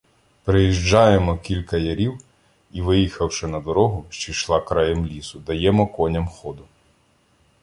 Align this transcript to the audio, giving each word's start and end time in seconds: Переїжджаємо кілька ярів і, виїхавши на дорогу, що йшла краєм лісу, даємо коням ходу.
Переїжджаємо 0.43 1.37
кілька 1.37 1.77
ярів 1.77 2.17
і, 2.71 2.81
виїхавши 2.81 3.47
на 3.47 3.59
дорогу, 3.59 4.05
що 4.09 4.31
йшла 4.31 4.61
краєм 4.61 5.05
лісу, 5.05 5.39
даємо 5.39 5.87
коням 5.87 6.27
ходу. 6.27 6.67